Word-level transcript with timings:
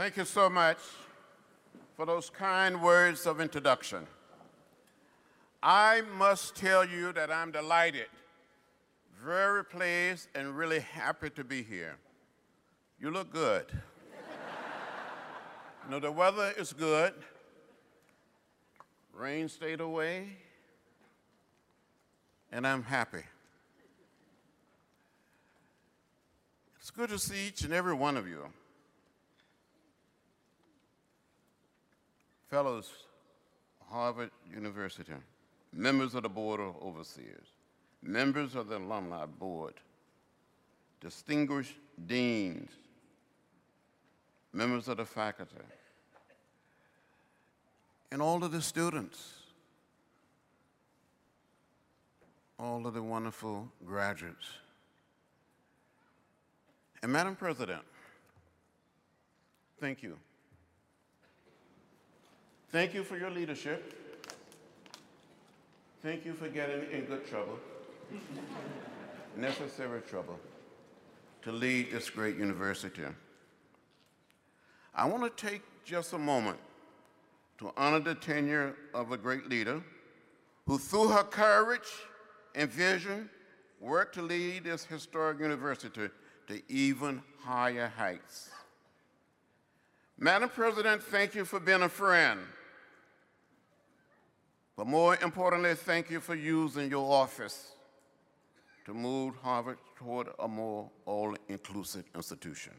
Thank 0.00 0.16
you 0.16 0.24
so 0.24 0.48
much 0.48 0.78
for 1.94 2.06
those 2.06 2.30
kind 2.30 2.82
words 2.82 3.26
of 3.26 3.38
introduction. 3.38 4.06
I 5.62 6.00
must 6.16 6.56
tell 6.56 6.86
you 6.86 7.12
that 7.12 7.30
I'm 7.30 7.50
delighted, 7.50 8.06
very 9.22 9.62
pleased, 9.62 10.28
and 10.34 10.56
really 10.56 10.80
happy 10.80 11.28
to 11.28 11.44
be 11.44 11.62
here. 11.62 11.98
You 12.98 13.10
look 13.10 13.30
good. 13.30 13.66
you 15.84 15.90
know, 15.90 16.00
the 16.00 16.10
weather 16.10 16.54
is 16.56 16.72
good. 16.72 17.12
Rain 19.12 19.50
stayed 19.50 19.82
away, 19.82 20.30
and 22.50 22.66
I'm 22.66 22.84
happy. 22.84 23.24
It's 26.78 26.90
good 26.90 27.10
to 27.10 27.18
see 27.18 27.48
each 27.48 27.64
and 27.64 27.74
every 27.74 27.92
one 27.92 28.16
of 28.16 28.26
you. 28.26 28.46
Fellows, 32.50 32.90
Harvard 33.88 34.32
University, 34.52 35.12
members 35.72 36.16
of 36.16 36.24
the 36.24 36.28
Board 36.28 36.58
of 36.58 36.74
Overseers, 36.82 37.46
members 38.02 38.56
of 38.56 38.68
the 38.68 38.76
Alumni 38.76 39.24
Board, 39.24 39.74
distinguished 41.00 41.76
deans, 42.08 42.68
members 44.52 44.88
of 44.88 44.96
the 44.96 45.04
faculty, 45.04 45.54
and 48.10 48.20
all 48.20 48.42
of 48.42 48.50
the 48.50 48.60
students, 48.60 49.34
all 52.58 52.84
of 52.84 52.94
the 52.94 53.02
wonderful 53.02 53.68
graduates. 53.86 54.48
And 57.00 57.12
Madam 57.12 57.36
President, 57.36 57.82
thank 59.78 60.02
you. 60.02 60.18
Thank 62.72 62.94
you 62.94 63.02
for 63.02 63.16
your 63.16 63.30
leadership. 63.30 64.28
Thank 66.02 66.24
you 66.24 66.34
for 66.34 66.48
getting 66.48 66.88
in 66.92 67.04
good 67.04 67.26
trouble, 67.26 67.58
necessary 69.36 70.00
trouble, 70.02 70.38
to 71.42 71.50
lead 71.50 71.90
this 71.90 72.08
great 72.08 72.36
university. 72.36 73.02
I 74.94 75.04
want 75.04 75.36
to 75.36 75.46
take 75.46 75.62
just 75.84 76.12
a 76.12 76.18
moment 76.18 76.58
to 77.58 77.72
honor 77.76 77.98
the 77.98 78.14
tenure 78.14 78.76
of 78.94 79.10
a 79.10 79.16
great 79.16 79.48
leader 79.50 79.82
who, 80.66 80.78
through 80.78 81.08
her 81.08 81.24
courage 81.24 81.90
and 82.54 82.70
vision, 82.70 83.28
worked 83.80 84.14
to 84.14 84.22
lead 84.22 84.64
this 84.64 84.84
historic 84.84 85.40
university 85.40 86.08
to 86.46 86.62
even 86.72 87.20
higher 87.40 87.92
heights. 87.96 88.50
Madam 90.16 90.48
President, 90.48 91.02
thank 91.02 91.34
you 91.34 91.44
for 91.44 91.58
being 91.58 91.82
a 91.82 91.88
friend. 91.88 92.40
But 94.80 94.86
more 94.86 95.18
importantly, 95.20 95.74
thank 95.74 96.08
you 96.08 96.20
for 96.20 96.34
using 96.34 96.88
your 96.88 97.04
office 97.12 97.72
to 98.86 98.94
move 98.94 99.34
Harvard 99.42 99.76
toward 99.94 100.28
a 100.38 100.48
more 100.48 100.88
all-inclusive 101.04 102.06
institution. 102.14 102.72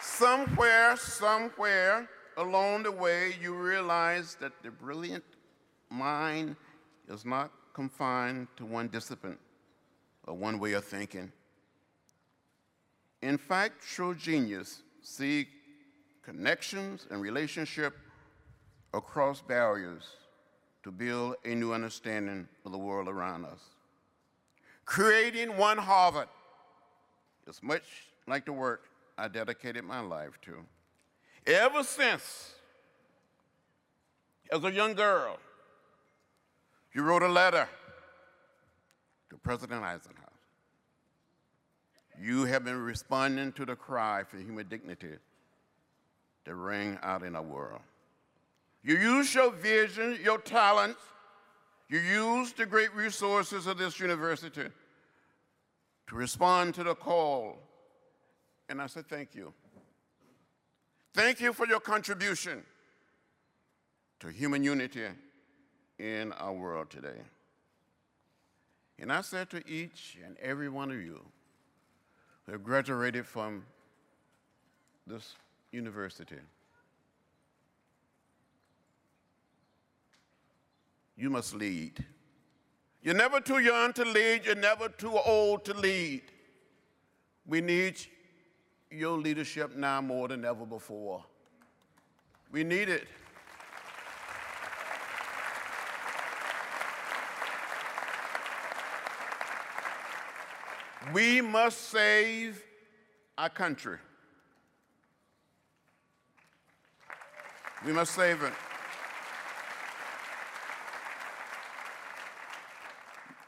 Somewhere, 0.00 0.96
somewhere 0.96 2.08
along 2.36 2.84
the 2.84 2.92
way, 2.92 3.34
you 3.42 3.54
realize 3.54 4.36
that 4.36 4.52
the 4.62 4.70
brilliant 4.70 5.24
mind 5.90 6.54
is 7.08 7.24
not 7.24 7.50
confined 7.74 8.46
to 8.56 8.64
one 8.64 8.86
discipline 8.86 9.38
or 10.28 10.34
one 10.34 10.60
way 10.60 10.74
of 10.74 10.84
thinking. 10.84 11.32
In 13.22 13.38
fact, 13.38 13.82
true 13.82 14.14
genius 14.14 14.82
see 15.02 15.48
connections 16.22 17.06
and 17.10 17.20
relationship 17.20 17.96
across 18.94 19.40
barriers 19.40 20.04
to 20.82 20.90
build 20.90 21.36
a 21.44 21.54
new 21.54 21.72
understanding 21.72 22.48
of 22.64 22.72
the 22.72 22.78
world 22.78 23.08
around 23.08 23.44
us. 23.44 23.60
Creating 24.84 25.56
one 25.56 25.78
Harvard 25.78 26.28
is 27.46 27.62
much 27.62 27.84
like 28.26 28.44
the 28.44 28.52
work 28.52 28.84
I 29.16 29.28
dedicated 29.28 29.84
my 29.84 30.00
life 30.00 30.38
to. 30.42 30.64
Ever 31.46 31.82
since, 31.82 32.52
as 34.52 34.62
a 34.64 34.70
young 34.70 34.94
girl, 34.94 35.38
you 36.94 37.02
wrote 37.02 37.22
a 37.22 37.28
letter 37.28 37.68
to 39.30 39.36
President 39.38 39.82
Eisenhower. 39.82 40.17
You 42.20 42.44
have 42.44 42.64
been 42.64 42.82
responding 42.82 43.52
to 43.52 43.64
the 43.64 43.76
cry 43.76 44.24
for 44.24 44.38
human 44.38 44.68
dignity 44.68 45.14
that 46.44 46.54
rang 46.54 46.98
out 47.02 47.22
in 47.22 47.36
our 47.36 47.42
world. 47.42 47.80
You 48.82 48.96
use 48.96 49.34
your 49.34 49.52
vision, 49.52 50.18
your 50.22 50.38
talents, 50.38 51.00
you 51.88 51.98
use 51.98 52.52
the 52.52 52.66
great 52.66 52.94
resources 52.94 53.66
of 53.66 53.78
this 53.78 53.98
university 54.00 54.68
to 56.06 56.14
respond 56.14 56.74
to 56.74 56.84
the 56.84 56.94
call 56.94 57.58
and 58.68 58.82
I 58.82 58.86
said, 58.86 59.08
Thank 59.08 59.34
you. 59.34 59.52
Thank 61.14 61.40
you 61.40 61.52
for 61.52 61.66
your 61.66 61.80
contribution 61.80 62.62
to 64.20 64.28
human 64.28 64.62
unity 64.62 65.06
in 65.98 66.32
our 66.32 66.52
world 66.52 66.90
today. 66.90 67.20
And 68.98 69.12
I 69.12 69.22
said 69.22 69.48
to 69.50 69.62
each 69.68 70.18
and 70.24 70.36
every 70.38 70.68
one 70.68 70.90
of 70.90 71.00
you 71.00 71.24
who 72.48 72.58
graduated 72.58 73.26
from 73.26 73.64
this 75.06 75.34
university, 75.70 76.36
you 81.16 81.30
must 81.30 81.54
lead. 81.54 82.04
You're 83.02 83.14
never 83.14 83.40
too 83.40 83.58
young 83.58 83.92
to 83.94 84.04
lead, 84.04 84.46
you're 84.46 84.54
never 84.54 84.88
too 84.88 85.16
old 85.18 85.64
to 85.66 85.74
lead. 85.74 86.22
We 87.46 87.60
need 87.60 87.98
your 88.90 89.18
leadership 89.18 89.76
now 89.76 90.00
more 90.00 90.28
than 90.28 90.44
ever 90.44 90.64
before. 90.64 91.24
We 92.50 92.64
need 92.64 92.88
it. 92.88 93.06
We 101.12 101.40
must 101.40 101.90
save 101.90 102.62
our 103.38 103.48
country. 103.48 103.98
We 107.86 107.92
must 107.92 108.14
save 108.14 108.42
it. 108.42 108.52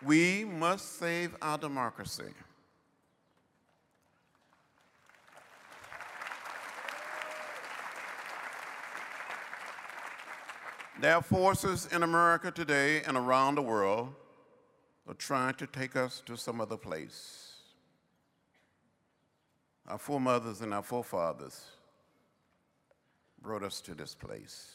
We 0.03 0.45
must 0.45 0.99
save 0.99 1.37
our 1.43 1.59
democracy. 1.59 2.33
There 11.01 11.15
are 11.15 11.23
forces 11.23 11.89
in 11.93 12.03
America 12.03 12.51
today 12.51 13.03
and 13.03 13.17
around 13.17 13.55
the 13.57 13.63
world 13.63 14.15
are 15.09 15.15
trying 15.15 15.55
to 15.55 15.67
take 15.67 15.97
us 15.97 16.23
to 16.27 16.37
some 16.37 16.61
other 16.61 16.77
place. 16.77 17.50
Our 19.91 19.99
foremothers 19.99 20.61
and 20.61 20.73
our 20.73 20.85
forefathers 20.85 21.61
brought 23.43 23.65
us 23.65 23.81
to 23.83 23.95
this 23.95 24.15
place. 24.15 24.71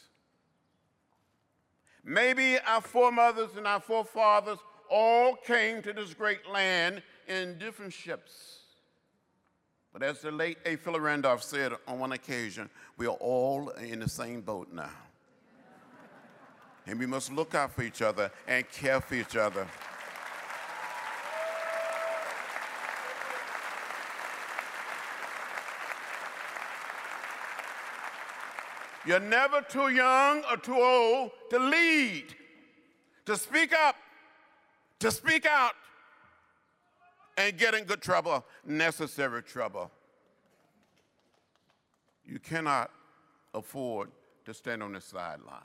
Maybe 2.04 2.58
our 2.60 2.82
foremothers 2.82 3.56
and 3.56 3.66
our 3.66 3.80
forefathers 3.80 4.58
all 4.90 5.34
came 5.34 5.80
to 5.82 5.94
this 5.94 6.12
great 6.12 6.46
land 6.52 7.02
in 7.26 7.58
different 7.58 7.94
ships. 7.94 8.58
But 9.90 10.02
as 10.02 10.20
the 10.20 10.30
late 10.30 10.58
A. 10.66 10.76
Philip 10.76 11.00
Randolph 11.00 11.42
said 11.42 11.72
on 11.88 11.98
one 11.98 12.12
occasion, 12.12 12.68
we 12.98 13.06
are 13.06 13.16
all 13.18 13.70
in 13.70 14.00
the 14.00 14.08
same 14.08 14.42
boat 14.42 14.68
now 14.70 14.90
and 16.86 16.98
we 16.98 17.06
must 17.06 17.32
look 17.32 17.54
out 17.54 17.72
for 17.72 17.82
each 17.82 18.02
other 18.02 18.30
and 18.46 18.68
care 18.70 19.00
for 19.00 19.14
each 19.14 19.36
other. 19.36 19.66
You're 29.06 29.20
never 29.20 29.60
too 29.62 29.88
young 29.88 30.42
or 30.50 30.56
too 30.56 30.74
old 30.74 31.30
to 31.50 31.58
lead, 31.60 32.24
to 33.26 33.36
speak 33.36 33.72
up, 33.72 33.94
to 34.98 35.12
speak 35.12 35.46
out, 35.46 35.74
and 37.36 37.56
get 37.56 37.74
in 37.74 37.84
good 37.84 38.02
trouble, 38.02 38.44
necessary 38.64 39.42
trouble. 39.42 39.90
You 42.24 42.40
cannot 42.40 42.90
afford 43.54 44.10
to 44.44 44.52
stand 44.52 44.82
on 44.82 44.92
the 44.92 45.00
sideline. 45.00 45.62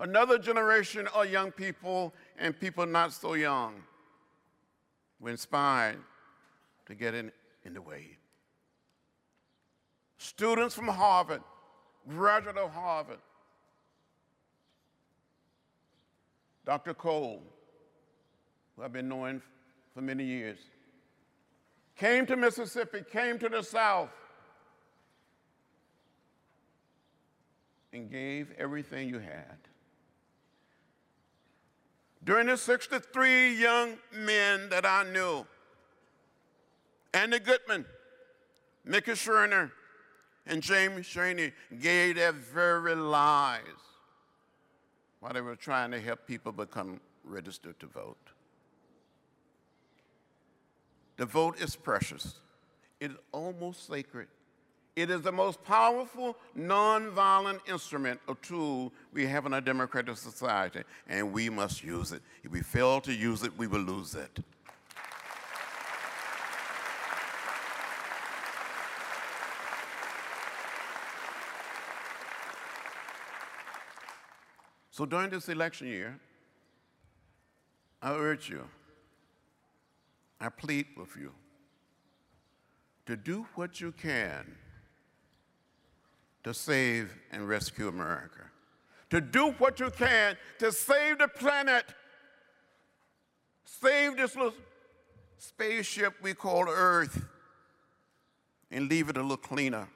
Another 0.00 0.38
generation 0.38 1.06
of 1.14 1.30
young 1.30 1.52
people 1.52 2.12
and 2.38 2.58
people 2.58 2.84
not 2.86 3.12
so 3.12 3.34
young 3.34 3.82
were 5.20 5.30
inspired 5.30 5.98
to 6.86 6.94
get 6.94 7.14
in, 7.14 7.30
in 7.64 7.72
the 7.72 7.80
way. 7.80 8.18
Students 10.18 10.74
from 10.74 10.88
Harvard, 10.88 11.42
graduate 12.08 12.56
of 12.56 12.72
Harvard, 12.72 13.18
Dr. 16.64 16.94
Cole, 16.94 17.42
who 18.74 18.82
I've 18.82 18.92
been 18.92 19.08
knowing 19.08 19.42
for 19.94 20.00
many 20.00 20.24
years, 20.24 20.58
came 21.96 22.26
to 22.26 22.36
Mississippi, 22.36 23.02
came 23.10 23.38
to 23.38 23.48
the 23.48 23.62
South, 23.62 24.10
and 27.92 28.10
gave 28.10 28.52
everything 28.58 29.08
you 29.08 29.18
had. 29.18 29.56
During 32.24 32.48
the 32.48 32.56
63 32.56 33.54
young 33.54 33.96
men 34.12 34.68
that 34.70 34.84
I 34.84 35.04
knew, 35.04 35.46
Andy 37.14 37.38
Goodman, 37.38 37.86
Mickey 38.84 39.12
Schwerner, 39.12 39.70
and 40.46 40.62
James 40.62 41.06
Chaney 41.06 41.52
gave 41.80 42.16
their 42.16 42.32
very 42.32 42.94
lives 42.94 43.82
while 45.20 45.32
they 45.32 45.40
were 45.40 45.56
trying 45.56 45.90
to 45.90 46.00
help 46.00 46.26
people 46.26 46.52
become 46.52 47.00
registered 47.24 47.78
to 47.80 47.86
vote. 47.86 48.16
The 51.16 51.26
vote 51.26 51.60
is 51.60 51.74
precious. 51.74 52.34
It 53.00 53.10
is 53.10 53.16
almost 53.32 53.86
sacred. 53.86 54.28
It 54.94 55.10
is 55.10 55.20
the 55.20 55.32
most 55.32 55.62
powerful 55.62 56.36
nonviolent 56.58 57.60
instrument 57.68 58.18
or 58.26 58.36
tool 58.36 58.92
we 59.12 59.26
have 59.26 59.44
in 59.44 59.52
a 59.52 59.60
democratic 59.60 60.16
society, 60.16 60.82
and 61.06 61.32
we 61.32 61.50
must 61.50 61.84
use 61.84 62.12
it. 62.12 62.22
If 62.42 62.50
we 62.50 62.62
fail 62.62 63.02
to 63.02 63.12
use 63.12 63.42
it, 63.42 63.56
we 63.58 63.66
will 63.66 63.80
lose 63.80 64.14
it. 64.14 64.38
So 74.96 75.04
during 75.04 75.28
this 75.28 75.50
election 75.50 75.88
year, 75.88 76.18
I 78.00 78.12
urge 78.14 78.48
you, 78.48 78.66
I 80.40 80.48
plead 80.48 80.86
with 80.96 81.14
you 81.20 81.32
to 83.04 83.14
do 83.14 83.46
what 83.56 83.78
you 83.78 83.92
can 83.92 84.56
to 86.44 86.54
save 86.54 87.14
and 87.30 87.46
rescue 87.46 87.88
America, 87.88 88.44
to 89.10 89.20
do 89.20 89.50
what 89.58 89.80
you 89.80 89.90
can 89.90 90.34
to 90.60 90.72
save 90.72 91.18
the 91.18 91.28
planet, 91.28 91.84
save 93.66 94.16
this 94.16 94.34
little 94.34 94.54
spaceship 95.36 96.14
we 96.22 96.32
call 96.32 96.70
Earth, 96.70 97.22
and 98.70 98.88
leave 98.88 99.10
it 99.10 99.18
a 99.18 99.20
little 99.20 99.36
cleaner, 99.36 99.90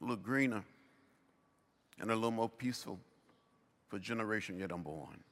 a 0.00 0.04
little 0.04 0.16
greener, 0.16 0.64
and 2.00 2.10
a 2.10 2.14
little 2.16 2.32
more 2.32 2.48
peaceful 2.48 2.98
for 3.88 3.98
generation 3.98 4.58
yet 4.58 4.72
unborn. 4.72 5.22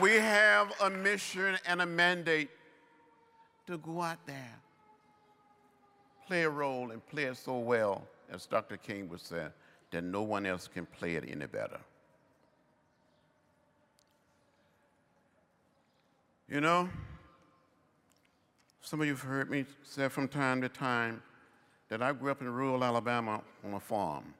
We 0.00 0.14
have 0.14 0.72
a 0.80 0.90
mission 0.90 1.56
and 1.66 1.80
a 1.80 1.86
mandate 1.86 2.50
to 3.68 3.78
go 3.78 4.02
out 4.02 4.18
there, 4.26 4.58
play 6.26 6.42
a 6.42 6.50
role, 6.50 6.90
and 6.90 7.04
play 7.06 7.24
it 7.24 7.36
so 7.36 7.58
well, 7.58 8.06
as 8.28 8.46
Dr. 8.46 8.76
King 8.76 9.08
would 9.08 9.20
say, 9.20 9.46
that 9.92 10.02
no 10.02 10.22
one 10.22 10.46
else 10.46 10.66
can 10.66 10.84
play 10.84 11.14
it 11.14 11.24
any 11.30 11.46
better. 11.46 11.78
You 16.48 16.60
know, 16.60 16.88
some 18.84 19.00
of 19.00 19.06
you 19.06 19.14
have 19.14 19.22
heard 19.22 19.50
me 19.50 19.64
say 19.82 20.08
from 20.08 20.28
time 20.28 20.60
to 20.60 20.68
time 20.68 21.22
that 21.88 22.02
I 22.02 22.12
grew 22.12 22.30
up 22.30 22.42
in 22.42 22.50
rural 22.52 22.84
Alabama 22.84 23.40
on 23.64 23.72
a 23.72 23.80
farm. 23.80 24.34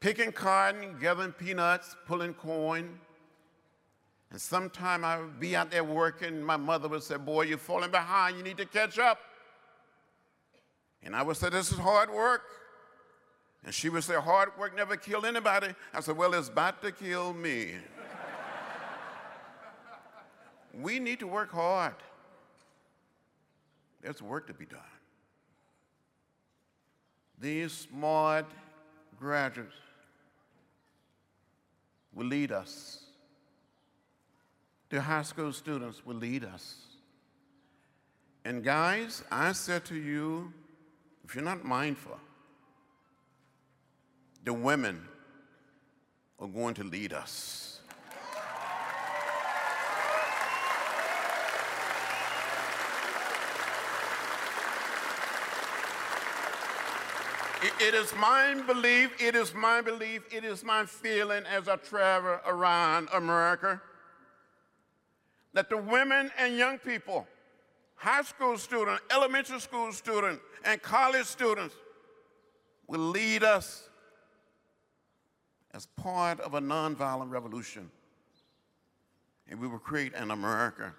Picking 0.00 0.32
cotton, 0.32 0.96
gathering 0.98 1.32
peanuts, 1.32 1.94
pulling 2.06 2.32
corn. 2.32 2.98
And 4.30 4.40
sometime 4.40 5.04
I 5.04 5.20
would 5.20 5.38
be 5.38 5.54
out 5.54 5.70
there 5.70 5.84
working, 5.84 6.42
my 6.42 6.56
mother 6.56 6.88
would 6.88 7.02
say, 7.02 7.18
Boy, 7.18 7.42
you're 7.42 7.58
falling 7.58 7.90
behind, 7.90 8.38
you 8.38 8.42
need 8.42 8.56
to 8.56 8.66
catch 8.66 8.98
up. 8.98 9.18
And 11.02 11.14
I 11.14 11.20
would 11.20 11.36
say, 11.36 11.50
This 11.50 11.70
is 11.70 11.76
hard 11.76 12.10
work. 12.10 12.44
And 13.62 13.74
she 13.74 13.90
would 13.90 14.04
say, 14.04 14.14
Hard 14.14 14.58
work 14.58 14.74
never 14.74 14.96
killed 14.96 15.26
anybody. 15.26 15.74
I 15.92 16.00
said, 16.00 16.16
Well, 16.16 16.32
it's 16.32 16.48
about 16.48 16.80
to 16.80 16.92
kill 16.92 17.34
me. 17.34 17.72
we 20.80 20.98
need 20.98 21.20
to 21.20 21.26
work 21.26 21.52
hard. 21.52 21.94
There's 24.02 24.20
work 24.20 24.46
to 24.48 24.54
be 24.54 24.66
done. 24.66 24.80
These 27.38 27.72
smart 27.72 28.46
graduates 29.18 29.74
will 32.12 32.26
lead 32.26 32.52
us. 32.52 33.04
The 34.90 35.00
high 35.00 35.22
school 35.22 35.52
students 35.52 36.04
will 36.04 36.16
lead 36.16 36.44
us. 36.44 36.76
And 38.44 38.62
guys, 38.62 39.22
I 39.30 39.52
said 39.52 39.84
to 39.86 39.94
you, 39.94 40.52
if 41.24 41.34
you're 41.34 41.44
not 41.44 41.64
mindful, 41.64 42.18
the 44.44 44.52
women 44.52 45.06
are 46.38 46.48
going 46.48 46.74
to 46.74 46.84
lead 46.84 47.12
us. 47.12 47.71
It 57.62 57.94
is 57.94 58.12
my 58.16 58.60
belief, 58.66 59.22
it 59.22 59.36
is 59.36 59.54
my 59.54 59.80
belief, 59.80 60.22
it 60.32 60.44
is 60.44 60.64
my 60.64 60.84
feeling 60.84 61.44
as 61.46 61.68
I 61.68 61.76
travel 61.76 62.40
around 62.44 63.08
America 63.14 63.80
that 65.52 65.68
the 65.68 65.76
women 65.76 66.32
and 66.38 66.56
young 66.56 66.78
people, 66.78 67.24
high 67.94 68.22
school 68.22 68.58
students, 68.58 69.02
elementary 69.12 69.60
school 69.60 69.92
students, 69.92 70.42
and 70.64 70.82
college 70.82 71.26
students 71.26 71.76
will 72.88 73.10
lead 73.10 73.44
us 73.44 73.88
as 75.72 75.86
part 75.96 76.40
of 76.40 76.54
a 76.54 76.60
nonviolent 76.60 77.30
revolution. 77.30 77.90
And 79.48 79.60
we 79.60 79.68
will 79.68 79.78
create 79.78 80.14
an 80.14 80.32
America 80.32 80.92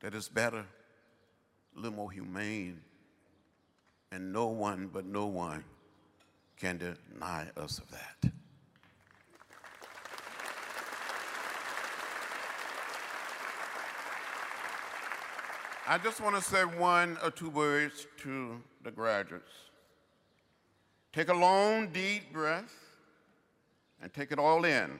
that 0.00 0.14
is 0.14 0.28
better, 0.28 0.64
a 1.76 1.80
little 1.80 1.96
more 1.96 2.10
humane, 2.10 2.80
and 4.14 4.32
no 4.32 4.46
one 4.46 4.88
but 4.92 5.04
no 5.04 5.26
one 5.26 5.64
can 6.56 6.78
deny 6.78 7.48
us 7.56 7.78
of 7.78 7.90
that. 7.90 8.30
I 15.88 15.98
just 15.98 16.20
want 16.20 16.36
to 16.36 16.40
say 16.40 16.62
one 16.62 17.18
or 17.24 17.30
two 17.32 17.50
words 17.50 18.06
to 18.22 18.62
the 18.84 18.92
graduates. 18.92 19.50
Take 21.12 21.28
a 21.28 21.34
long, 21.34 21.88
deep 21.88 22.32
breath 22.32 22.72
and 24.00 24.14
take 24.14 24.30
it 24.30 24.38
all 24.38 24.64
in. 24.64 24.96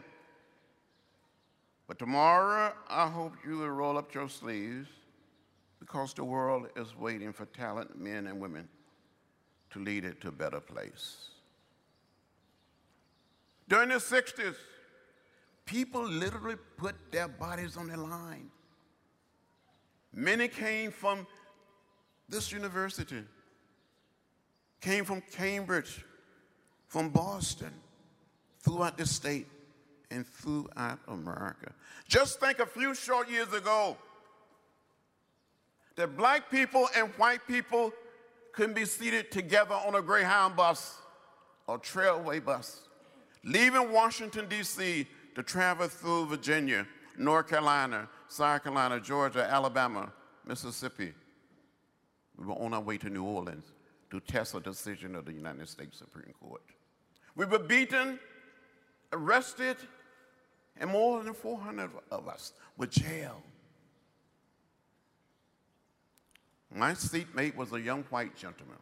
But 1.87 2.01
tomorrow, 2.01 2.73
I 2.89 3.09
hope 3.09 3.35
you 3.47 3.59
will 3.59 3.69
roll 3.69 3.97
up 3.97 4.13
your 4.13 4.29
sleeves 4.29 4.89
because 5.79 6.15
the 6.15 6.25
world 6.25 6.67
is 6.75 6.97
waiting 6.97 7.33
for 7.33 7.47
talented 7.47 7.97
men 7.97 8.27
and 8.27 8.41
women 8.41 8.69
to 9.75 9.81
lead 9.81 10.05
it 10.05 10.21
to 10.21 10.29
a 10.29 10.33
better 10.33 10.61
place. 10.61 11.31
During 13.69 13.89
the 13.89 13.97
60s, 13.97 14.55
people 15.67 16.05
literally 16.05 16.55
put 16.77 16.95
their 17.11 17.27
bodies 17.27 17.77
on 17.77 17.89
the 17.89 17.97
line. 17.97 18.51
Many 20.13 20.47
came 20.47 20.93
from 20.93 21.27
this 22.29 22.53
university, 22.53 23.25
came 24.81 25.05
from 25.05 25.21
Cambridge, 25.33 26.05
from 26.87 27.09
Boston, 27.09 27.73
throughout 28.61 28.97
the 28.97 29.07
state, 29.07 29.49
and 30.13 30.25
throughout 30.25 31.01
America. 31.09 31.73
Just 32.07 32.39
think 32.39 32.61
a 32.61 32.67
few 32.67 32.95
short 32.95 33.29
years 33.29 33.53
ago 33.53 33.97
that 35.97 36.17
black 36.17 36.49
people 36.49 36.89
and 36.97 37.09
white 37.17 37.45
people 37.49 37.93
couldn't 38.55 38.75
be 38.75 38.85
seated 38.85 39.31
together 39.31 39.75
on 39.75 39.95
a 39.95 40.03
Greyhound 40.03 40.57
bus 40.57 40.99
or 41.67 41.79
Trailway 41.79 42.45
bus, 42.45 42.83
leaving 43.43 43.93
Washington, 43.93 44.47
D.C. 44.49 45.07
to 45.35 45.43
travel 45.43 45.89
through 45.89 46.27
Virginia 46.27 46.87
North 47.17 47.49
Carolina, 47.49 48.09
South 48.29 48.65
Carolina, 48.65 49.01
Georgia, 49.01 49.49
Alabama, 49.49 50.13
Mississippi. 50.47 51.13
We 52.37 52.47
were 52.47 52.55
on 52.55 52.75
our 52.75 52.81
way 52.81 52.99
to 52.99 53.09
New 53.09 53.25
Orleans 53.25 53.73
to 54.11 54.21
test 54.21 54.55
a 54.55 54.61
decision 54.61 55.15
of 55.15 55.25
the 55.25 55.33
United 55.33 55.69
States 55.69 55.99
Supreme 55.99 56.35
Court. 56.41 56.63
We 57.37 57.47
were 57.47 57.59
beaten, 57.59 58.19
arrested, 59.13 59.77
and 60.79 60.91
more 60.91 61.23
than 61.23 61.35
400 61.35 61.91
of 62.11 62.29
us 62.29 62.53
were 62.77 62.87
jailed. 62.87 63.43
My 66.75 66.93
seatmate 66.93 67.57
was 67.57 67.73
a 67.73 67.81
young 67.81 68.03
white 68.05 68.35
gentleman 68.35 68.79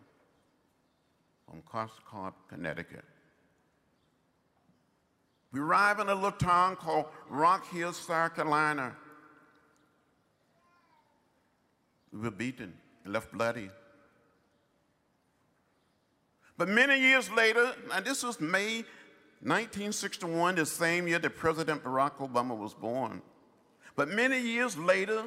from 1.47 1.61
Cos 1.63 1.91
Cob, 2.09 2.33
Connecticut. 2.49 3.05
We 5.53 5.61
arrived 5.61 6.01
in 6.01 6.09
a 6.09 6.15
little 6.15 6.33
town 6.33 6.77
called 6.77 7.05
Rock 7.29 7.69
Hill, 7.71 7.93
South 7.93 8.35
Carolina. 8.35 8.97
We 12.11 12.21
were 12.21 12.31
beaten 12.31 12.73
and 13.05 13.13
left 13.13 13.31
bloody. 13.31 13.69
But 16.57 16.69
many 16.69 16.99
years 16.99 17.31
later, 17.31 17.75
and 17.93 18.07
this 18.07 18.23
was 18.23 18.41
May 18.41 18.85
1961, 19.41 20.55
the 20.55 20.65
same 20.65 21.09
year 21.09 21.19
that 21.19 21.37
President 21.37 21.85
Barack 21.85 22.17
Obama 22.17 22.57
was 22.57 22.73
born. 22.73 23.21
But 23.97 24.09
many 24.09 24.41
years 24.41 24.79
later, 24.79 25.25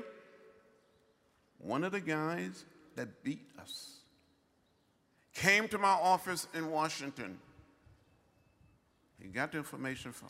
one 1.66 1.84
of 1.84 1.92
the 1.92 2.00
guys 2.00 2.66
that 2.96 3.24
beat 3.24 3.50
us 3.60 3.98
came 5.34 5.68
to 5.68 5.78
my 5.78 5.90
office 5.90 6.48
in 6.54 6.70
Washington. 6.70 7.38
He 9.20 9.28
got 9.28 9.52
the 9.52 9.58
information 9.58 10.12
from 10.12 10.30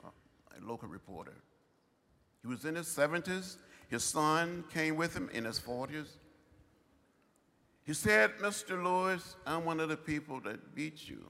a 0.58 0.66
local 0.66 0.88
reporter. 0.88 1.36
He 2.42 2.48
was 2.48 2.64
in 2.64 2.76
his 2.76 2.88
70s. 2.88 3.58
His 3.90 4.04
son 4.04 4.64
came 4.74 4.96
with 4.96 5.14
him 5.14 5.30
in 5.34 5.46
his 5.46 5.60
40s. 5.60 6.08
He 7.86 7.94
said, 7.94 8.38
Mr. 8.40 8.82
Lewis, 8.82 9.36
I'm 9.46 9.66
one 9.66 9.80
of 9.80 9.90
the 9.90 9.98
people 9.98 10.40
that 10.42 10.74
beat 10.74 11.08
you, 11.08 11.30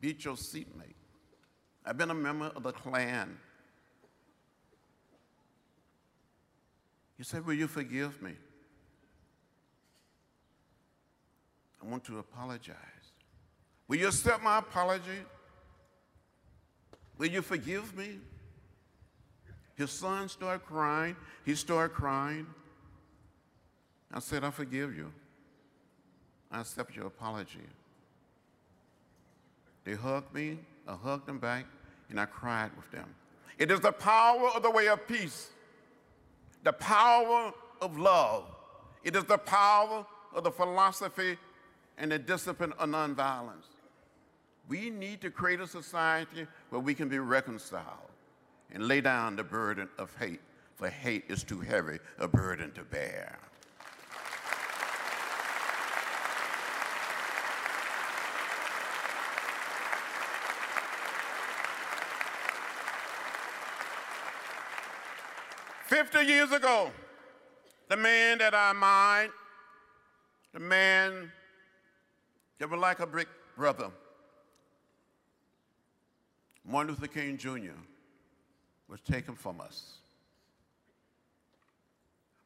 beat 0.00 0.24
your 0.24 0.36
seatmate. 0.36 0.96
I've 1.84 1.96
been 1.96 2.10
a 2.10 2.14
member 2.14 2.46
of 2.56 2.64
the 2.64 2.72
Klan. 2.72 3.38
He 7.18 7.24
said, 7.24 7.44
Will 7.44 7.54
you 7.54 7.66
forgive 7.66 8.22
me? 8.22 8.32
I 11.82 11.86
want 11.86 12.04
to 12.04 12.18
apologize. 12.18 12.76
Will 13.86 13.96
you 13.96 14.06
accept 14.06 14.42
my 14.42 14.58
apology? 14.58 15.24
Will 17.18 17.28
you 17.28 17.42
forgive 17.42 17.96
me? 17.96 18.18
His 19.74 19.90
son 19.90 20.28
started 20.28 20.64
crying. 20.64 21.16
He 21.44 21.54
started 21.54 21.94
crying. 21.94 22.46
I 24.12 24.20
said, 24.20 24.44
I 24.44 24.50
forgive 24.50 24.96
you. 24.96 25.12
I 26.50 26.60
accept 26.60 26.96
your 26.96 27.06
apology. 27.06 27.66
They 29.84 29.94
hugged 29.94 30.34
me, 30.34 30.58
I 30.86 30.94
hugged 30.94 31.26
them 31.26 31.38
back, 31.38 31.64
and 32.10 32.18
I 32.20 32.26
cried 32.26 32.70
with 32.76 32.90
them. 32.90 33.06
It 33.58 33.70
is 33.70 33.80
the 33.80 33.92
power 33.92 34.48
of 34.54 34.62
the 34.62 34.70
way 34.70 34.88
of 34.88 35.06
peace, 35.06 35.48
the 36.64 36.72
power 36.72 37.52
of 37.80 37.98
love. 37.98 38.44
It 39.04 39.16
is 39.16 39.24
the 39.24 39.38
power 39.38 40.06
of 40.34 40.44
the 40.44 40.50
philosophy 40.50 41.38
and 41.96 42.12
the 42.12 42.18
discipline 42.18 42.72
of 42.78 42.88
nonviolence. 42.88 43.66
We 44.68 44.90
need 44.90 45.20
to 45.22 45.30
create 45.30 45.60
a 45.60 45.66
society 45.66 46.46
where 46.70 46.80
we 46.80 46.94
can 46.94 47.08
be 47.08 47.18
reconciled 47.18 47.84
and 48.72 48.86
lay 48.86 49.00
down 49.00 49.36
the 49.36 49.44
burden 49.44 49.88
of 49.98 50.14
hate, 50.16 50.40
for 50.76 50.88
hate 50.88 51.24
is 51.28 51.42
too 51.42 51.60
heavy 51.60 51.98
a 52.18 52.28
burden 52.28 52.72
to 52.72 52.82
bear. 52.82 53.38
Fifty 65.98 66.26
years 66.26 66.52
ago, 66.52 66.92
the 67.88 67.96
man 67.96 68.38
that 68.38 68.54
I 68.54 68.72
mind, 68.72 69.32
the 70.52 70.60
man 70.60 71.32
that 72.60 72.70
was 72.70 72.78
like 72.78 73.00
a 73.00 73.06
brick 73.06 73.26
brother, 73.56 73.90
Martin 76.64 76.94
Luther 76.94 77.08
King 77.08 77.36
Jr. 77.36 77.74
was 78.86 79.00
taken 79.00 79.34
from 79.34 79.60
us. 79.60 79.94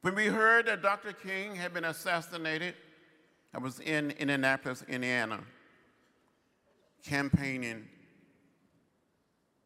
When 0.01 0.15
we 0.15 0.29
heard 0.29 0.65
that 0.65 0.81
Dr. 0.81 1.13
King 1.13 1.55
had 1.55 1.75
been 1.75 1.85
assassinated, 1.85 2.73
I 3.53 3.59
was 3.59 3.81
in 3.81 4.13
Indianapolis, 4.13 4.83
Indiana, 4.89 5.41
campaigning 7.05 7.87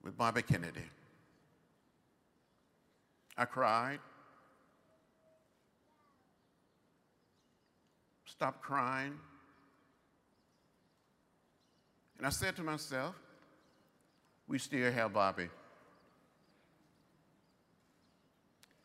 with 0.03 0.19
Bobby 0.19 0.43
Kennedy. 0.43 0.83
I 3.39 3.45
cried, 3.45 3.99
stopped 8.25 8.63
crying, 8.63 9.19
and 12.19 12.27
I 12.27 12.31
said 12.31 12.57
to 12.57 12.63
myself, 12.63 13.15
we 14.49 14.59
still 14.59 14.91
have 14.91 15.13
Bobby. 15.13 15.49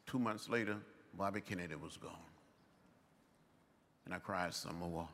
Two 0.06 0.20
months 0.20 0.50
later, 0.50 0.76
Bobby 1.14 1.40
Kennedy 1.40 1.76
was 1.76 1.96
gone. 1.96 2.12
And 4.06 4.14
I 4.14 4.18
cried 4.18 4.54
some 4.54 4.80
more. 4.80 5.08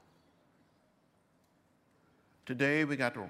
Today, 2.45 2.85
we 2.85 2.95
got 2.95 3.13
to 3.13 3.29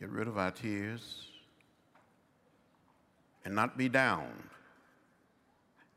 get 0.00 0.08
rid 0.08 0.26
of 0.26 0.38
our 0.38 0.50
tears 0.50 1.28
and 3.46 3.54
not 3.54 3.78
be 3.78 3.88
down 3.88 4.26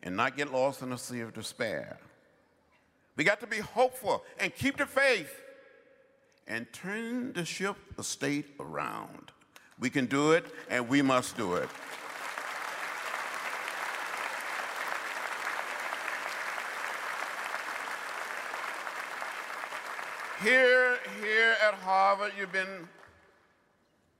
and 0.03 0.15
not 0.15 0.37
get 0.37 0.53
lost 0.53 0.83
in 0.83 0.93
a 0.93 0.97
sea 0.97 1.21
of 1.21 1.33
despair. 1.33 1.97
We 3.15 3.23
got 3.23 3.39
to 3.39 3.47
be 3.47 3.57
hopeful 3.57 4.23
and 4.39 4.53
keep 4.53 4.77
the 4.77 4.85
faith 4.85 5.33
and 6.47 6.71
turn 6.71 7.33
the 7.33 7.43
ship, 7.43 7.75
the 7.97 8.03
state 8.03 8.45
around. 8.59 9.31
We 9.79 9.89
can 9.89 10.05
do 10.05 10.33
it, 10.33 10.45
and 10.69 10.87
we 10.87 11.01
must 11.01 11.37
do 11.37 11.55
it. 11.55 11.69
Here, 20.43 20.99
here 21.19 21.55
at 21.67 21.73
Harvard, 21.73 22.33
you've 22.37 22.51
been, 22.51 22.87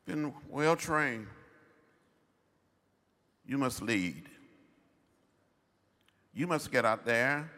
been 0.08 0.34
well 0.50 0.76
trained. 0.76 1.28
You 3.50 3.58
must 3.58 3.82
lead. 3.82 4.30
You 6.36 6.46
must 6.46 6.72
get 6.72 6.86
out 6.86 7.04
there, 7.04 7.50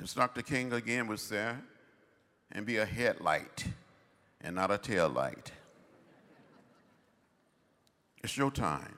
as 0.00 0.14
Dr. 0.14 0.40
King 0.40 0.72
again 0.72 1.08
was 1.08 1.28
there, 1.28 1.60
and 2.52 2.64
be 2.64 2.76
a 2.76 2.84
headlight 2.84 3.66
and 4.40 4.54
not 4.54 4.70
a 4.70 4.78
tail 4.78 5.08
light. 5.08 5.50
It's 8.22 8.36
your 8.36 8.52
time. 8.52 8.94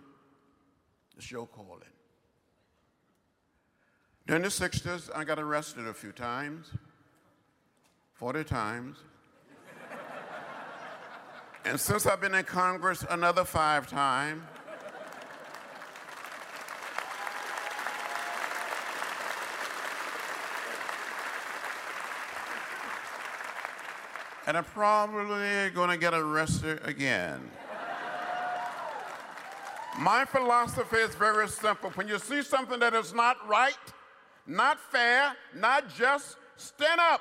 It's 1.17 1.31
your 1.31 1.47
calling. 1.47 1.81
During 4.27 4.43
the 4.43 4.49
60s, 4.49 5.09
I 5.17 5.25
got 5.25 5.39
arrested 5.39 5.87
a 5.87 5.95
few 5.95 6.13
times, 6.13 6.67
40 8.17 8.45
times. 8.45 8.99
and 11.65 11.81
since 11.81 12.05
I've 12.05 12.21
been 12.21 12.35
in 12.35 12.45
Congress, 12.45 13.03
another 13.09 13.47
five 13.47 13.89
times. 13.89 14.43
And 24.51 24.57
I'm 24.59 24.65
probably 24.65 25.71
going 25.71 25.91
to 25.91 25.97
get 25.97 26.13
arrested 26.13 26.81
again. 26.83 27.41
My 29.97 30.25
philosophy 30.25 30.97
is 30.97 31.15
very 31.15 31.47
simple. 31.49 31.91
When 31.91 32.09
you 32.09 32.19
see 32.19 32.43
something 32.43 32.81
that 32.81 32.93
is 32.93 33.15
not 33.15 33.37
right, 33.49 33.79
not 34.49 34.81
fair, 34.81 35.37
not 35.55 35.89
just, 35.95 36.37
stand 36.57 36.99
up, 36.99 37.21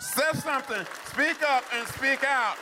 say 0.00 0.30
something, 0.34 0.84
speak 1.06 1.42
up, 1.48 1.64
and 1.74 1.88
speak 1.88 2.22
out. 2.24 2.58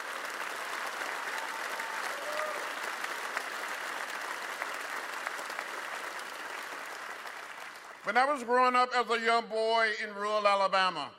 When 8.04 8.16
I 8.16 8.32
was 8.32 8.44
growing 8.44 8.76
up 8.76 8.90
as 8.96 9.10
a 9.10 9.20
young 9.20 9.46
boy 9.46 9.88
in 10.04 10.14
rural 10.14 10.46
Alabama, 10.46 11.10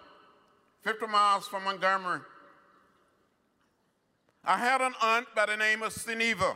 50 0.84 1.08
miles 1.08 1.46
from 1.46 1.66
Montgomery, 1.66 2.22
I 4.48 4.58
had 4.58 4.80
an 4.80 4.94
aunt 5.02 5.28
by 5.36 5.46
the 5.46 5.58
name 5.58 5.84
of 5.84 5.94
Sineva. 5.94 6.56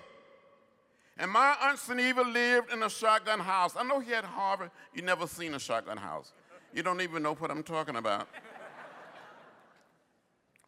And 1.18 1.30
my 1.30 1.58
Aunt 1.62 1.78
Seneva 1.78 2.24
lived 2.34 2.72
in 2.72 2.82
a 2.84 2.90
shotgun 2.90 3.42
house. 3.42 3.74
I 3.78 3.84
know 3.84 4.00
he 4.00 4.12
had 4.12 4.24
Harvard. 4.24 4.72
You 4.94 5.02
never 5.02 5.28
seen 5.28 5.54
a 5.54 5.60
shotgun 5.60 5.98
house. 5.98 6.32
You 6.74 6.84
don't 6.84 7.02
even 7.02 7.22
know 7.22 7.36
what 7.36 7.52
I'm 7.52 7.64
talking 7.64 7.98
about. 7.98 8.30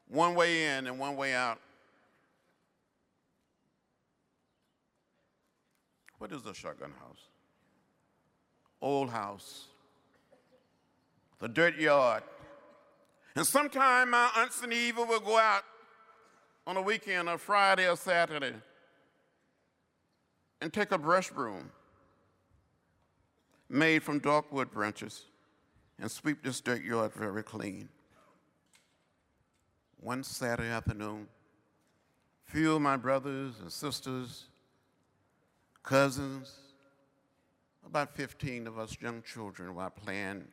one 0.09 0.35
way 0.35 0.65
in 0.65 0.85
and 0.85 0.99
one 0.99 1.15
way 1.15 1.33
out. 1.33 1.59
What 6.17 6.33
is 6.33 6.45
a 6.45 6.53
shotgun 6.53 6.91
house? 6.99 7.29
Old 8.81 9.09
house. 9.09 9.67
The 11.39 11.47
dirt 11.47 11.77
yard. 11.79 12.23
And 13.37 13.47
sometime 13.47 14.09
my 14.09 14.29
Aunt 14.35 14.51
Seneva 14.51 15.07
would 15.07 15.23
go 15.23 15.37
out 15.37 15.63
on 16.65 16.77
a 16.77 16.81
weekend, 16.81 17.29
a 17.29 17.37
Friday 17.37 17.89
or 17.89 17.97
Saturday, 17.97 18.53
and 20.61 20.71
take 20.71 20.91
a 20.91 20.97
brush 20.97 21.29
broom 21.29 21.71
made 23.69 24.03
from 24.03 24.19
dark 24.19 24.51
wood 24.51 24.71
branches 24.71 25.25
and 25.99 26.09
sweep 26.09 26.43
this 26.43 26.61
dirt 26.61 26.83
yard 26.83 27.13
very 27.13 27.43
clean. 27.43 27.89
One 29.99 30.23
Saturday 30.23 30.69
afternoon, 30.69 31.27
few 32.45 32.75
of 32.75 32.81
my 32.81 32.97
brothers 32.97 33.55
and 33.61 33.71
sisters, 33.71 34.45
cousins, 35.81 36.57
about 37.85 38.15
15 38.15 38.67
of 38.67 38.79
us 38.79 38.97
young 39.01 39.21
children 39.21 39.75
were 39.75 39.89
playing 39.89 40.45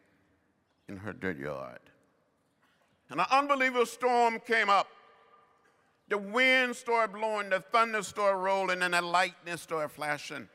in 0.89 0.97
her 0.97 1.13
dirt 1.13 1.39
yard. 1.39 1.81
And 3.11 3.21
an 3.21 3.27
unbelievable 3.31 3.87
storm 3.87 4.41
came 4.47 4.69
up. 4.69 4.89
The 6.11 6.19
wind 6.19 6.75
started 6.75 7.15
blowing, 7.15 7.51
the 7.51 7.61
thunder 7.61 8.03
started 8.03 8.39
rolling, 8.39 8.83
and 8.83 8.95
the 8.95 9.01
lightning 9.01 9.57
started 9.57 9.91
flashing. 9.91 10.49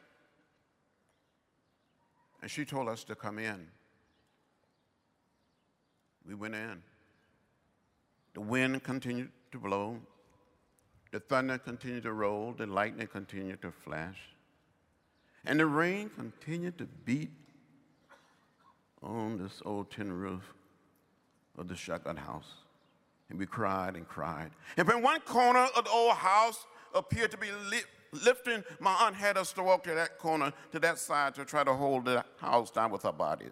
And 2.41 2.51
she 2.51 2.65
told 2.65 2.89
us 2.89 3.05
to 3.05 3.15
come 3.15 3.39
in. 3.39 3.65
We 6.27 6.35
went 6.35 6.55
in. 6.55 6.83
The 8.33 8.41
wind 8.41 8.83
continued 8.83 9.31
to 9.53 9.57
blow, 9.57 9.97
the 11.11 11.21
thunder 11.21 11.57
continued 11.57 12.03
to 12.03 12.11
roll, 12.11 12.51
the 12.51 12.65
lightning 12.65 13.07
continued 13.07 13.61
to 13.61 13.71
flash, 13.71 14.17
and 15.45 15.57
the 15.57 15.65
rain 15.65 16.09
continued 16.09 16.77
to 16.79 16.85
beat 17.05 17.31
on 19.01 19.37
this 19.37 19.61
old 19.63 19.89
tin 19.89 20.11
roof 20.11 20.53
of 21.57 21.69
the 21.69 21.75
shotgun 21.77 22.17
house. 22.17 22.64
And 23.29 23.39
we 23.39 23.45
cried 23.45 23.95
and 23.95 24.07
cried. 24.07 24.51
And 24.77 24.87
from 24.87 25.01
one 25.01 25.19
corner 25.21 25.67
of 25.75 25.85
the 25.85 25.89
old 25.89 26.15
house 26.15 26.65
appeared 26.93 27.31
to 27.31 27.37
be 27.37 27.47
li- 27.71 27.81
lifting, 28.23 28.63
my 28.79 28.93
aunt 29.01 29.15
had 29.15 29.37
us 29.37 29.51
to 29.53 29.63
walk 29.63 29.83
to 29.85 29.95
that 29.95 30.19
corner, 30.19 30.53
to 30.71 30.79
that 30.79 30.99
side, 30.99 31.35
to 31.35 31.45
try 31.45 31.63
to 31.63 31.73
hold 31.73 32.05
the 32.05 32.23
house 32.37 32.69
down 32.71 32.91
with 32.91 33.03
our 33.05 33.13
bodies. 33.13 33.51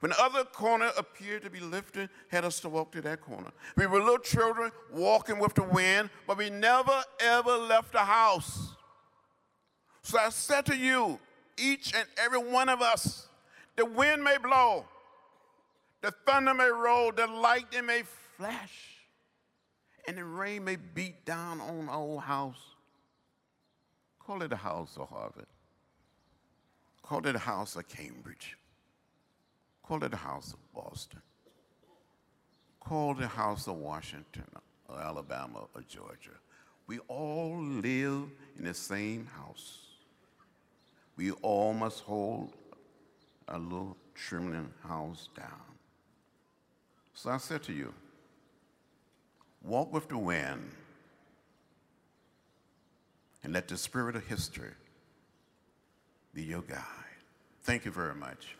When 0.00 0.10
the 0.10 0.22
other 0.22 0.44
corner 0.44 0.90
appeared 0.96 1.42
to 1.44 1.50
be 1.50 1.60
lifted, 1.60 2.08
had 2.28 2.44
us 2.44 2.58
to 2.60 2.70
walk 2.70 2.92
to 2.92 3.02
that 3.02 3.20
corner. 3.20 3.50
We 3.76 3.86
were 3.86 4.00
little 4.00 4.18
children 4.18 4.72
walking 4.90 5.38
with 5.38 5.54
the 5.54 5.62
wind, 5.62 6.08
but 6.26 6.38
we 6.38 6.48
never 6.48 7.02
ever 7.20 7.56
left 7.56 7.92
the 7.92 7.98
house. 7.98 8.74
So 10.02 10.18
I 10.18 10.30
said 10.30 10.64
to 10.66 10.76
you, 10.76 11.18
each 11.58 11.94
and 11.94 12.06
every 12.16 12.38
one 12.38 12.70
of 12.70 12.80
us, 12.80 13.28
the 13.76 13.84
wind 13.84 14.24
may 14.24 14.38
blow, 14.38 14.86
the 16.00 16.10
thunder 16.26 16.54
may 16.54 16.70
roll, 16.70 17.12
the 17.12 17.26
lightning 17.26 17.84
may 17.84 18.02
flash, 18.40 19.04
and 20.08 20.16
the 20.16 20.24
rain 20.24 20.64
may 20.64 20.76
beat 20.76 21.26
down 21.26 21.60
on 21.60 21.90
our 21.90 21.96
old 21.96 22.22
house. 22.22 22.74
Call 24.18 24.40
it 24.42 24.48
the 24.48 24.56
house 24.56 24.96
of 24.96 25.10
Harvard. 25.10 25.46
Call 27.02 27.18
it 27.26 27.32
the 27.32 27.38
house 27.38 27.76
of 27.76 27.86
Cambridge. 27.86 28.56
Call 29.82 30.02
it 30.04 30.10
the 30.10 30.16
house 30.16 30.54
of 30.54 30.74
Boston. 30.74 31.20
Call 32.80 33.12
it 33.12 33.18
the 33.18 33.28
house 33.28 33.66
of 33.66 33.76
Washington 33.76 34.46
or 34.88 34.98
Alabama 34.98 35.66
or 35.74 35.82
Georgia. 35.82 36.38
We 36.86 36.98
all 37.08 37.60
live 37.60 38.24
in 38.58 38.64
the 38.64 38.72
same 38.72 39.26
house. 39.26 39.80
We 41.16 41.32
all 41.42 41.74
must 41.74 42.00
hold 42.00 42.54
a 43.48 43.58
little 43.58 43.98
trembling 44.14 44.70
house 44.82 45.28
down. 45.36 45.60
So 47.12 47.28
I 47.28 47.36
said 47.36 47.62
to 47.64 47.72
you, 47.74 47.92
walk 49.62 49.92
with 49.92 50.08
the 50.08 50.18
wind 50.18 50.70
and 53.42 53.52
let 53.52 53.68
the 53.68 53.76
spirit 53.76 54.16
of 54.16 54.26
history 54.26 54.72
be 56.34 56.42
your 56.42 56.62
guide. 56.62 56.84
Thank 57.62 57.84
you 57.84 57.90
very 57.90 58.14
much. 58.14 58.56